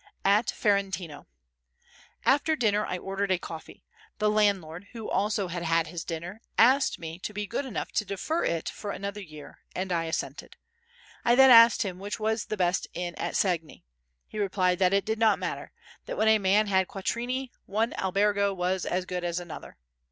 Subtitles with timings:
[0.25, 1.27] At Ferentino
[2.25, 3.83] After dinner I ordered a coffee;
[4.17, 8.05] the landlord, who also had had his dinner, asked me to be good enough to
[8.05, 10.57] defer it for another year and I assented.
[11.23, 13.83] I then asked him which was the best inn at Segni.
[14.25, 15.71] He replied that it did not matter,
[16.07, 19.77] that when a man had quattrini one albergo was as good as another.